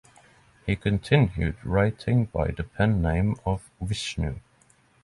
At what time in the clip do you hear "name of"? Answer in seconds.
3.03-3.69